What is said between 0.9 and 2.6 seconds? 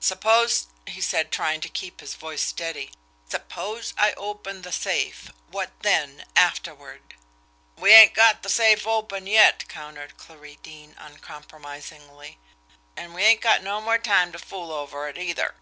said, trying to keep his voice